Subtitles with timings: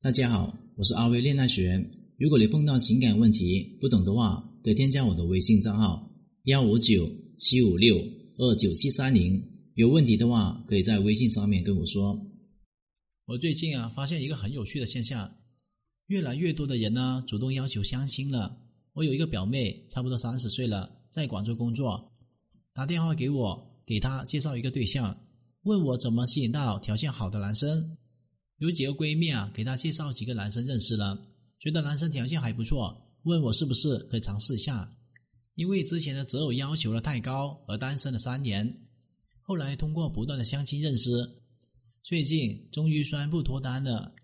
[0.00, 1.84] 大家好，我是阿威恋爱学。
[2.18, 6.08] 如果你碰到情感问题不懂的话，可以添加我的微信账号
[6.44, 7.96] 幺五九七五六
[8.36, 9.42] 二九七三零。
[9.74, 12.16] 有问题的话，可以在微信上面跟我说。
[13.26, 15.28] 我最近啊，发现一个很有趣的现象，
[16.06, 18.56] 越来越多的人呢主动要求相亲了。
[18.92, 22.12] 我有一个表妹，差不多三十岁了，在广州工作，
[22.72, 25.18] 打电话给我，给她介绍一个对象，
[25.62, 27.96] 问我怎么吸引到条件好的男生。
[28.58, 31.20] 有几个闺蜜啊，给她介绍几个男生认识了，
[31.58, 34.94] 觉得男生条件还不错，问我是不是可以尝试一下。
[35.54, 38.86] 因为之前的择偶要求了太高，而单身了三年，
[39.42, 41.10] 后来通过不断的相亲认识，
[42.02, 44.14] 最近终于宣布脱单了。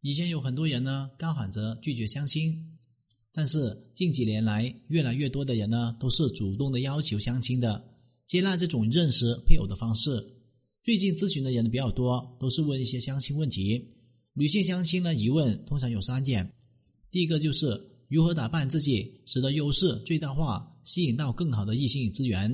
[0.00, 2.78] 以前有很多人呢，高喊着拒绝相亲，
[3.32, 7.82] 但是近几年来，越来越多的人呢，都是主动的要求相亲的，
[8.26, 10.35] 接纳这种认识配偶的方式。
[10.86, 13.84] 最近咨询的人比较多，都是问一些相亲问题。
[14.34, 16.48] 女性相亲呢，疑问通常有三点：
[17.10, 22.48] 第一个就是如何打扮自己，使得优势最大化，吸引到更好的异性资源；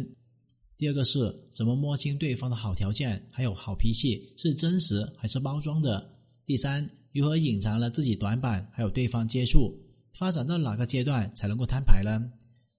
[0.79, 6.03] 第二个是怎么摸清对方的好条件，还有好脾气是真实还是包装的；
[6.47, 9.79] 第三，如何隐藏了自己短板，还有对方接触，
[10.15, 12.33] 发展到哪个阶段才能够摊牌呢？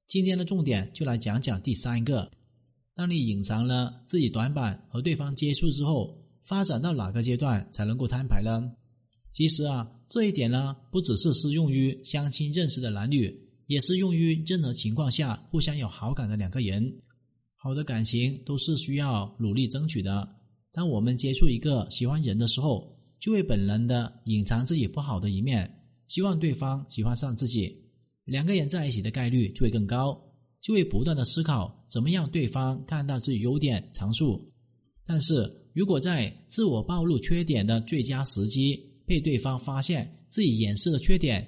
[0.07, 2.31] 今天的重点就来讲讲第三个。
[2.95, 8.71] 当你隐藏了自己短板和对方接触之后，发展到哪个阶段才能够摊牌呢？
[9.31, 17.01] 其实啊，这一点呢，不只是适用于相亲认识的男女，也适用于任何情况下互相有好感的两个人。
[17.55, 20.27] 好的感情都是需要努力争取的。
[20.71, 27.73] 当我们接触一个喜欢人的时候，就会本能的隐藏自己不好的一面，希望对方喜欢上自己，
[28.25, 30.21] 两个人在一起的概率就会更高。
[30.63, 34.49] 就会不断的思考怎么样对方看到自己优点长处，
[35.05, 41.45] 但是如果在自我暴露缺点的最佳时机被对方发现自己掩饰的缺点，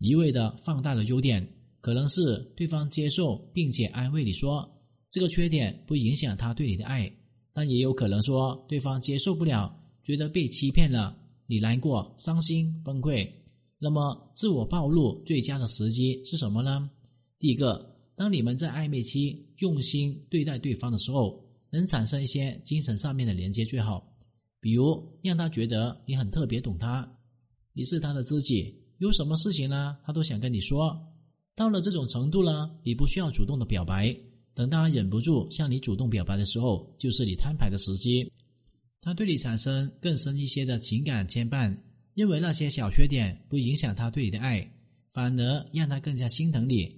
[0.00, 1.48] 一味的放大了优点，
[1.80, 4.68] 可能是对方接受并且安慰你说
[5.12, 7.08] 这个缺点不影响他对你的爱，
[7.52, 9.72] 但也有可能说对方接受不了，
[10.02, 11.16] 觉得被欺骗了，
[11.46, 13.30] 你难过、伤心、崩溃。
[13.78, 16.90] 那么自我暴露最佳的时机是什么呢？
[17.38, 17.96] 第一个。
[18.18, 21.40] 当你们在暧昧期用心对待对方的时候，
[21.70, 24.04] 能产生一些精神上面的连接最好。
[24.58, 27.08] 比如让他觉得你很特别懂他，
[27.72, 31.00] 你是他的知己，有什么事情呢，他都想跟你说。
[31.54, 34.12] 到了这种程度呢，你不需要主动的表白，
[34.52, 38.28] 等他忍不住向你主动表白的时候，就是你摊牌的时机。
[39.00, 41.72] 他对你产生更深一些的情感牵绊，
[42.14, 44.68] 认为那些小缺点不影响他对你的爱，
[45.08, 46.97] 反而让他更加心疼你。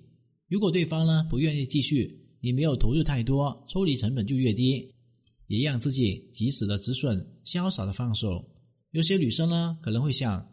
[0.51, 4.93] 如果对方呢不愿意继续，你没有投入太多，抽离成本就越低，
[5.47, 8.45] 也让自己及时的止损，潇洒的放手。
[8.91, 10.45] 有些女生呢可能会想，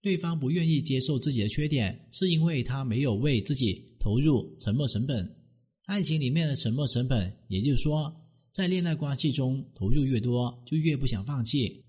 [0.00, 5.36] 对方不愿意接受自己的缺点，是因为他没有为自己投入沉没成本。
[5.84, 8.10] 爱情里面的沉没成本，也就是说，
[8.50, 11.84] 在恋爱关系中投入越多，就越不想放弃，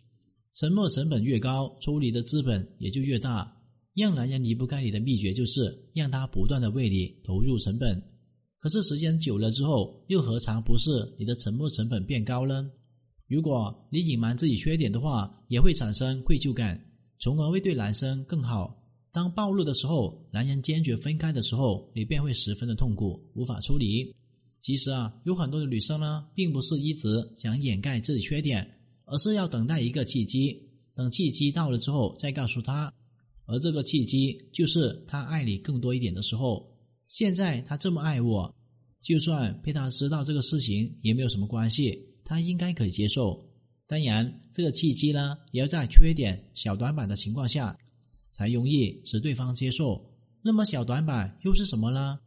[0.55, 3.58] 沉没成本越高，抽离的资本也就越大。
[3.99, 8.01] 让男人离不开你的秘诀就是让他不断的为你投入成本，
[8.59, 12.69] 可是时间久了之后，又何尝不是你的沉没成本变高呢？
[13.27, 16.83] 如果你隐瞒自己缺点的话，也会产生愧疚感，
[17.19, 18.75] 从而会对男生更好。
[19.11, 24.11] 当暴露的时候，男人坚决分开的时候，你便会十分的痛苦，无法抽离。
[24.61, 28.67] 其实啊，有很多的女生呢，并不是一直想掩盖自己缺点，
[29.05, 30.55] 而是要等待一个契机，
[30.95, 32.93] 等契机到了之后再告诉他。
[33.49, 36.65] 而这个契机就是他爱你更多一点的时候。
[37.07, 38.55] 现在他这么爱我，
[39.01, 43.43] 就算被他知道这个事情也没有什么关系，他应该可以接受。
[43.87, 47.75] 当然，这个契机呢，也要在缺点、小短板的情况下，
[48.31, 49.99] 才容易使对方接受。
[50.43, 52.19] 那么小短板又是什么呢？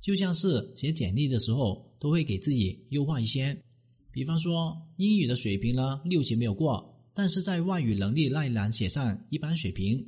[0.00, 3.56] 就像是写简历的时候，都会给自己优化一些。
[4.10, 10.04] 比方说，英语的水平呢，六级没有过，但是在外语能力那一栏写上一般水平。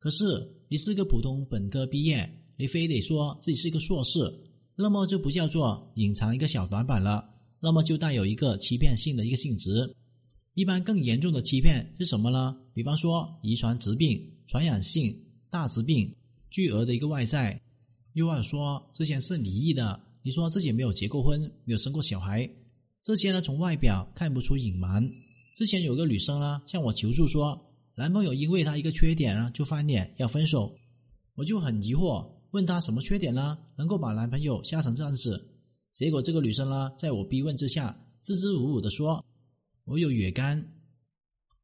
[0.00, 0.24] 可是
[0.68, 4.32] 你是个普通本科毕业，你非得说自己是一个硕士，
[4.76, 7.28] 那么就不叫做隐藏一个小短板了，
[7.60, 9.92] 那么就带有一个欺骗性的一个性质。
[10.54, 12.56] 一般更严重的欺骗是什么呢？
[12.72, 16.14] 比方说遗传疾病、传染性大疾病、
[16.48, 17.60] 巨额的一个外债，
[18.12, 22.48] 又或者说之前是离异的，你说自己没有结过婚，没有生过小孩，
[23.02, 25.08] 这些呢从外表看不出隐瞒。
[25.56, 27.64] 之前有个女生呢向我求助说。
[27.98, 30.72] 男朋友因为他一个缺点呢就翻脸要分手，
[31.34, 35.52] 我就很疑惑，问他什么缺点呢，能够把男朋友吓成这样子？
[35.92, 39.26] 结果这个女生呢，在我逼问之下，支支吾吾的说
[39.84, 40.64] ：“我有乙肝，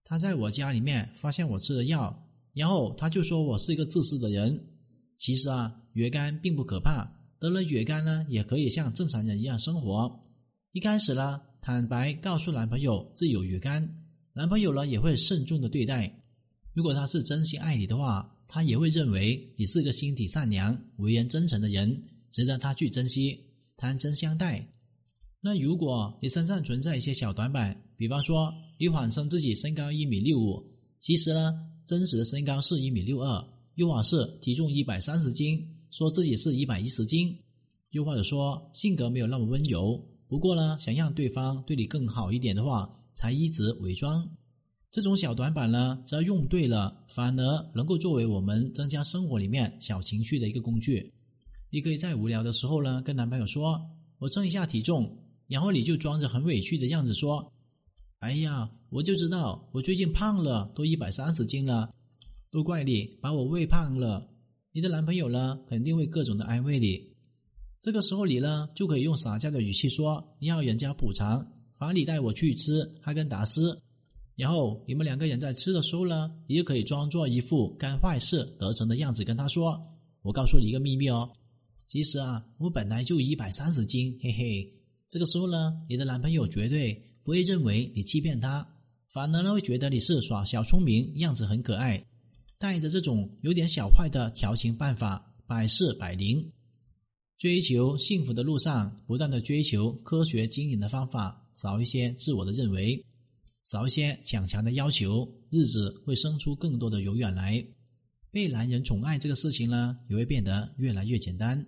[0.03, 4.61] 他在我家里面发现我吃的药，然后他就说我是一个自私的人。
[5.17, 7.09] 其实啊，乙肝并不可怕，
[7.39, 10.21] 得了乙肝呢，也可以像正常人一样生活。
[10.73, 13.89] 一开始呢，坦白告诉男朋友自己有乙肝，
[14.33, 16.13] 男朋友呢也会慎重的对待。
[16.75, 23.39] 如果他是真心爱你的话，他也会认为你是个心地善良、为人真诚的人，值得他去珍惜、
[23.77, 24.69] 谈真相待。
[25.41, 30.63] 那如果你身上存在一些小短板，比方说你谎称自己身高一米六五，
[30.99, 31.53] 其实呢，
[31.87, 33.45] 真实的身高是一米六二，
[33.77, 37.39] 又或是体重一百三十斤，说自己是一百一十斤，
[37.91, 44.29] 又或者说性格没有那么温柔，不过呢，想让对方对你更好一点的话，才一直伪装。
[44.95, 51.13] 这种小短板呢，只要用对了，反而能够作为我们增加生活里面小情趣的一个工具。
[51.69, 53.85] 你可以在无聊的时候呢，跟男朋友说
[54.21, 55.19] ：“我称一下体重。”
[55.51, 57.53] 然后你就装着很委屈的样子说
[58.23, 61.93] ：“哎呀，我就知道我最近胖了，都一百三十斤了，
[62.53, 64.31] 都怪你把我喂胖了。”
[64.71, 67.03] 你的男朋友呢，肯定会各种的安慰你。
[67.81, 73.77] 这个时候你呢，就可以用撒娇的语气说：“你要人家补偿，罚你带我去吃哈根达斯。”
[74.37, 79.81] 然后你们两个人在吃的时候呢，你就可以装作一副干坏事得逞的样子，跟他说
[80.23, 81.31] ：“我告诉你一个秘密哦，
[81.87, 84.71] 其实啊，我本来就一百三十斤，嘿嘿。”
[85.09, 88.67] 这个时候呢，你的男朋友绝对不会认为你欺骗他，
[89.13, 92.05] 反而呢会觉得你是耍小聪明，样子很可爱，
[92.59, 96.51] 带着这种有点小坏的调情办法，百试百灵。
[97.39, 103.05] 追求幸福的路上，不断的追求科学经营的方法，少一些自我的认为，
[103.65, 107.65] 少一些强强的要求，日子会生出更多的柔软来。
[108.31, 111.65] 被男人宠爱这个事情呢，也会变得越来越简单。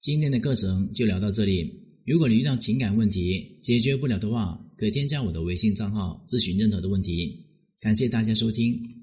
[0.00, 1.72] 今天的课程就聊到这里。
[2.06, 7.46] 如果你遇到情感问题解决不了的话，可添加我的微信账号咨询任何的问题。
[7.80, 8.99] 感谢大家收听。